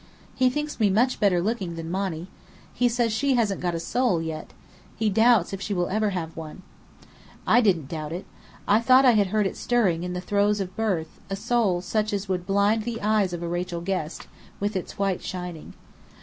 He 0.33 0.49
thinks 0.49 0.79
me 0.79 0.89
much 0.89 1.19
better 1.19 1.43
looking 1.43 1.75
than 1.75 1.91
Monny. 1.91 2.25
He 2.73 2.89
says 2.89 3.13
she 3.13 3.35
hasn't 3.35 3.61
got 3.61 3.75
a 3.75 3.79
soul, 3.79 4.19
yet. 4.19 4.49
He 4.95 5.11
doubts 5.11 5.53
if 5.53 5.61
she 5.61 5.75
ever 5.75 6.05
will 6.07 6.09
have 6.09 6.35
one." 6.35 6.63
I 7.45 7.61
didn't 7.61 7.87
doubt 7.87 8.11
it. 8.11 8.25
I 8.67 8.79
thought 8.81 9.05
I 9.05 9.11
had 9.11 9.27
heard 9.27 9.45
it 9.45 9.55
stirring 9.55 10.01
in 10.01 10.13
the 10.13 10.19
throes 10.19 10.59
of 10.59 10.75
birth, 10.75 11.19
a 11.29 11.35
soul 11.35 11.81
such 11.81 12.13
as 12.13 12.27
would 12.27 12.47
blind 12.47 12.81
the 12.81 12.99
eyes 12.99 13.31
of 13.31 13.43
a 13.43 13.47
Rachel 13.47 13.79
Guest, 13.81 14.25
with 14.59 14.75
its 14.75 14.97
white 14.97 15.21
shining. 15.21 15.75